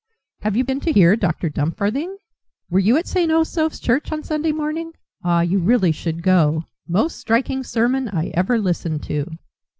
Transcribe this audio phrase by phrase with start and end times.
[0.41, 1.47] "Have you been to hear Dr.
[1.47, 2.17] Dumfarthing?"
[2.71, 3.31] "Were you at St.
[3.31, 4.93] Osoph's Church on Sunday morning?
[5.23, 6.63] Ah, you really should go!
[6.87, 9.29] most striking sermon I ever listened to."